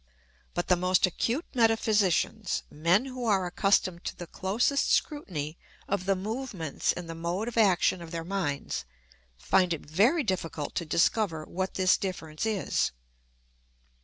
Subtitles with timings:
[0.55, 6.15] But the most acute metaphysicians men who are accustomed to the closest scrutiny of the
[6.15, 8.83] movements and the mode of action of their minds
[9.37, 12.89] find it very difficult to discover what this difference is.